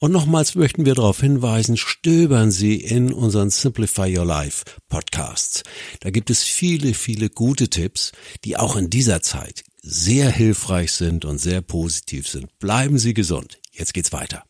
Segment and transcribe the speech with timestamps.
[0.00, 5.64] Und nochmals möchten wir darauf hinweisen, stöbern Sie in unseren Simplify Your Life Podcasts.
[6.00, 8.12] Da gibt es viele, viele gute Tipps,
[8.44, 12.56] die auch in dieser Zeit sehr hilfreich sind und sehr positiv sind.
[12.60, 13.58] Bleiben Sie gesund.
[13.72, 14.44] Jetzt geht's weiter.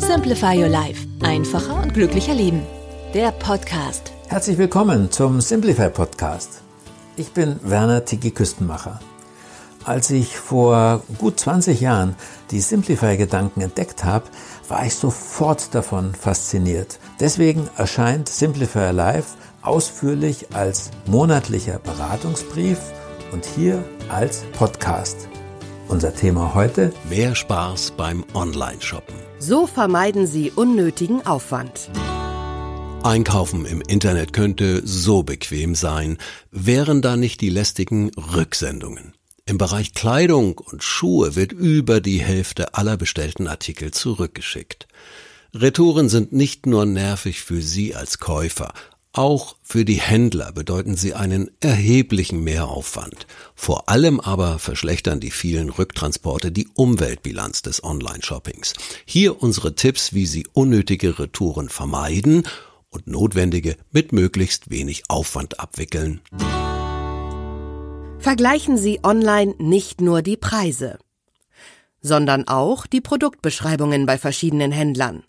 [0.00, 1.06] Simplify Your Life.
[1.20, 2.62] Einfacher und glücklicher Leben.
[3.14, 4.12] Der Podcast.
[4.26, 6.62] Herzlich willkommen zum Simplify Podcast.
[7.16, 9.00] Ich bin Werner Tiki Küstenmacher.
[9.90, 12.14] Als ich vor gut 20 Jahren
[12.52, 14.24] die Simplify-Gedanken entdeckt habe,
[14.68, 17.00] war ich sofort davon fasziniert.
[17.18, 22.78] Deswegen erscheint Simplify Live ausführlich als monatlicher Beratungsbrief
[23.32, 25.28] und hier als Podcast.
[25.88, 26.92] Unser Thema heute?
[27.08, 29.16] Mehr Spaß beim Online-Shoppen.
[29.40, 31.90] So vermeiden Sie unnötigen Aufwand.
[33.02, 36.16] Einkaufen im Internet könnte so bequem sein,
[36.52, 39.14] wären da nicht die lästigen Rücksendungen.
[39.50, 44.86] Im Bereich Kleidung und Schuhe wird über die Hälfte aller bestellten Artikel zurückgeschickt.
[45.52, 48.72] Retouren sind nicht nur nervig für Sie als Käufer,
[49.12, 53.26] auch für die Händler bedeuten sie einen erheblichen Mehraufwand.
[53.56, 58.74] Vor allem aber verschlechtern die vielen Rücktransporte die Umweltbilanz des Online-Shoppings.
[59.04, 62.44] Hier unsere Tipps, wie Sie unnötige Retouren vermeiden
[62.88, 66.20] und notwendige mit möglichst wenig Aufwand abwickeln.
[68.30, 71.00] Vergleichen Sie online nicht nur die Preise,
[72.00, 75.24] sondern auch die Produktbeschreibungen bei verschiedenen Händlern.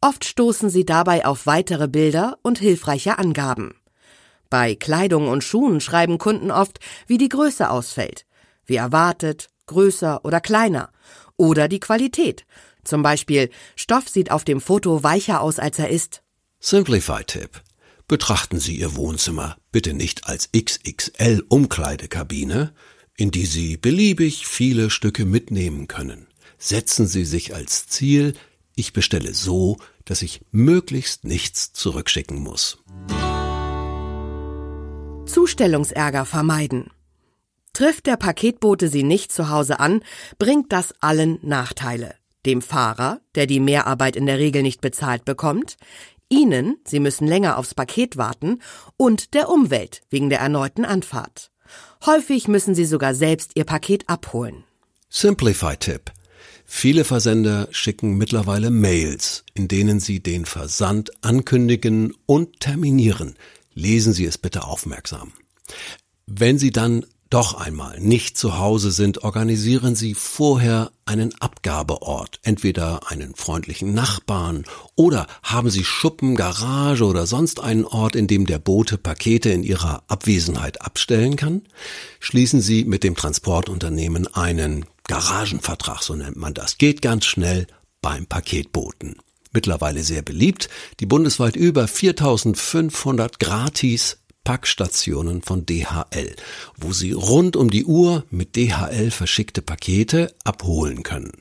[0.00, 3.76] Oft stoßen Sie dabei auf weitere Bilder und hilfreiche Angaben.
[4.50, 8.26] Bei Kleidung und Schuhen schreiben Kunden oft, wie die Größe ausfällt,
[8.64, 10.90] wie erwartet, größer oder kleiner,
[11.36, 12.44] oder die Qualität.
[12.82, 16.22] Zum Beispiel, Stoff sieht auf dem Foto weicher aus, als er ist.
[16.58, 17.62] Simplify-Tipp.
[18.08, 22.72] Betrachten Sie Ihr Wohnzimmer bitte nicht als XXL Umkleidekabine,
[23.16, 26.28] in die Sie beliebig viele Stücke mitnehmen können.
[26.56, 28.34] Setzen Sie sich als Ziel,
[28.76, 32.78] ich bestelle so, dass ich möglichst nichts zurückschicken muss.
[35.26, 36.92] Zustellungsärger vermeiden.
[37.72, 40.04] Trifft der Paketbote Sie nicht zu Hause an,
[40.38, 42.14] bringt das allen Nachteile.
[42.46, 45.76] Dem Fahrer, der die Mehrarbeit in der Regel nicht bezahlt bekommt,
[46.28, 48.60] Ihnen, Sie müssen länger aufs Paket warten,
[48.96, 51.50] und der Umwelt wegen der erneuten Anfahrt.
[52.04, 54.64] Häufig müssen Sie sogar selbst Ihr Paket abholen.
[55.08, 56.12] Simplify-Tipp.
[56.64, 63.36] Viele Versender schicken mittlerweile Mails, in denen sie den Versand ankündigen und terminieren.
[63.72, 65.32] Lesen Sie es bitte aufmerksam.
[66.26, 73.10] Wenn Sie dann doch einmal nicht zu Hause sind, organisieren Sie vorher einen Abgabeort, entweder
[73.10, 74.64] einen freundlichen Nachbarn
[74.94, 79.64] oder haben Sie Schuppen, Garage oder sonst einen Ort, in dem der Bote Pakete in
[79.64, 81.62] Ihrer Abwesenheit abstellen kann.
[82.20, 86.78] Schließen Sie mit dem Transportunternehmen einen Garagenvertrag, so nennt man das.
[86.78, 87.66] Geht ganz schnell
[88.02, 89.16] beim Paketboten.
[89.52, 90.68] Mittlerweile sehr beliebt,
[91.00, 96.36] die bundesweit über 4500 gratis Packstationen von DHL,
[96.76, 101.32] wo Sie rund um die Uhr mit DHL verschickte Pakete abholen können.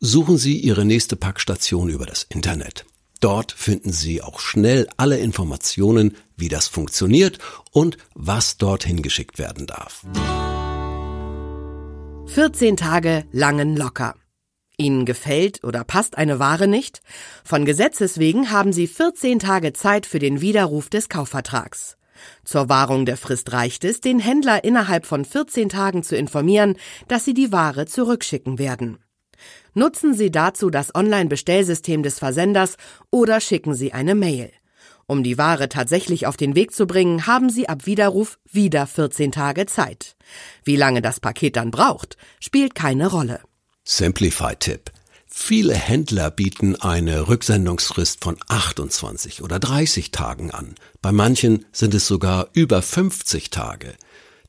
[0.00, 2.84] Suchen Sie Ihre nächste Packstation über das Internet.
[3.20, 7.38] Dort finden Sie auch schnell alle Informationen, wie das funktioniert
[7.70, 10.04] und was dorthin geschickt werden darf.
[12.26, 14.14] 14 Tage langen locker.
[14.76, 17.00] Ihnen gefällt oder passt eine Ware nicht?
[17.44, 21.96] Von Gesetzes wegen haben Sie 14 Tage Zeit für den Widerruf des Kaufvertrags.
[22.44, 26.76] Zur Wahrung der Frist reicht es, den Händler innerhalb von 14 Tagen zu informieren,
[27.08, 28.98] dass sie die Ware zurückschicken werden.
[29.74, 32.76] Nutzen Sie dazu das Online-Bestellsystem des Versenders
[33.10, 34.52] oder schicken Sie eine Mail.
[35.06, 39.32] Um die Ware tatsächlich auf den Weg zu bringen, haben Sie ab Widerruf wieder 14
[39.32, 40.16] Tage Zeit.
[40.64, 43.40] Wie lange das Paket dann braucht, spielt keine Rolle.
[43.84, 44.91] Simplify-Tipp.
[45.34, 50.74] Viele Händler bieten eine Rücksendungsfrist von 28 oder 30 Tagen an.
[51.00, 53.94] Bei manchen sind es sogar über 50 Tage.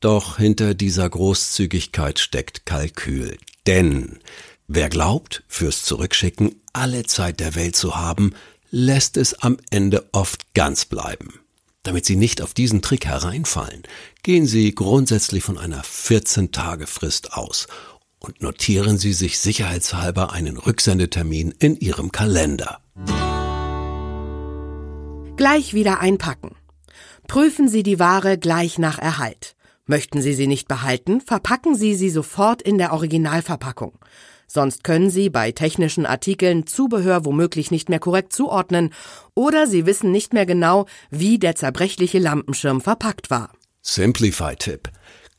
[0.00, 3.36] Doch hinter dieser Großzügigkeit steckt Kalkül.
[3.66, 4.20] Denn
[4.68, 8.34] wer glaubt, fürs Zurückschicken alle Zeit der Welt zu haben,
[8.70, 11.40] lässt es am Ende oft ganz bleiben.
[11.82, 13.82] Damit Sie nicht auf diesen Trick hereinfallen,
[14.22, 17.68] gehen Sie grundsätzlich von einer 14-Tage-Frist aus
[18.20, 22.80] und notieren Sie sich sicherheitshalber einen Rücksendetermin in Ihrem Kalender.
[25.36, 26.54] Gleich wieder einpacken.
[27.26, 29.56] Prüfen Sie die Ware gleich nach Erhalt.
[29.86, 33.98] Möchten Sie sie nicht behalten, verpacken Sie sie sofort in der Originalverpackung.
[34.46, 38.92] Sonst können Sie bei technischen Artikeln Zubehör womöglich nicht mehr korrekt zuordnen
[39.34, 43.52] oder Sie wissen nicht mehr genau, wie der zerbrechliche Lampenschirm verpackt war.
[43.82, 44.90] Simplify-Tipp.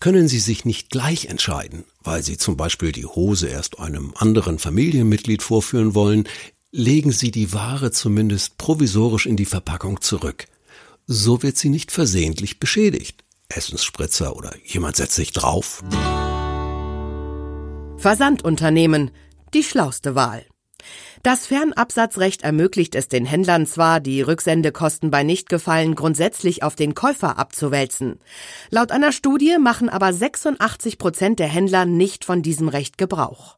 [0.01, 4.57] Können Sie sich nicht gleich entscheiden, weil Sie zum Beispiel die Hose erst einem anderen
[4.57, 6.27] Familienmitglied vorführen wollen,
[6.71, 10.47] legen Sie die Ware zumindest provisorisch in die Verpackung zurück.
[11.05, 13.23] So wird sie nicht versehentlich beschädigt.
[13.49, 15.83] Essensspritzer oder jemand setzt sich drauf.
[17.97, 19.11] Versandunternehmen,
[19.53, 20.45] die schlauste Wahl.
[21.23, 27.37] Das Fernabsatzrecht ermöglicht es den Händlern zwar, die Rücksendekosten bei Nichtgefallen grundsätzlich auf den Käufer
[27.37, 28.19] abzuwälzen.
[28.69, 33.57] Laut einer Studie machen aber 86 Prozent der Händler nicht von diesem Recht Gebrauch.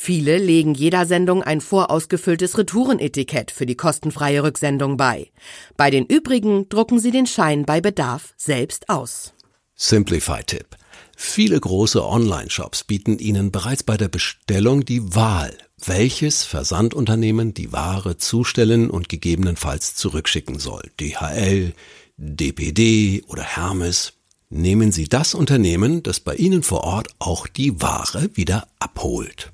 [0.00, 5.32] Viele legen jeder Sendung ein vorausgefülltes Retourenetikett für die kostenfreie Rücksendung bei.
[5.76, 9.34] Bei den übrigen drucken sie den Schein bei Bedarf selbst aus.
[9.74, 10.76] Simplify-Tipp.
[11.16, 15.52] Viele große Online-Shops bieten Ihnen bereits bei der Bestellung die Wahl,
[15.84, 20.82] welches Versandunternehmen die Ware zustellen und gegebenenfalls zurückschicken soll.
[21.00, 21.72] DHL,
[22.16, 24.14] DPD oder Hermes.
[24.50, 29.52] Nehmen Sie das Unternehmen, das bei Ihnen vor Ort auch die Ware wieder abholt.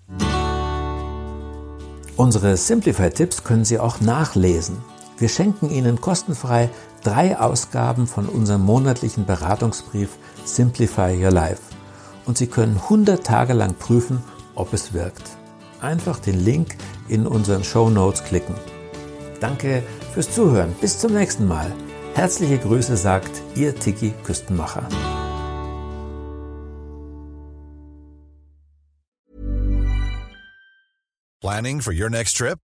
[2.16, 4.76] Unsere Simplify-Tipps können Sie auch nachlesen.
[5.18, 6.70] Wir schenken Ihnen kostenfrei
[7.02, 10.10] drei Ausgaben von unserem monatlichen Beratungsbrief
[10.44, 11.60] Simplify Your Life
[12.24, 14.22] und Sie können 100 Tage lang prüfen,
[14.54, 15.36] ob es wirkt.
[15.80, 16.76] Einfach den Link
[17.08, 18.54] in unseren Show Notes klicken.
[19.40, 19.82] Danke
[20.12, 20.74] fürs Zuhören.
[20.80, 21.70] Bis zum nächsten Mal.
[22.14, 24.88] Herzliche Grüße sagt Ihr Tiki Küstenmacher.
[31.40, 32.63] Planning for your next trip?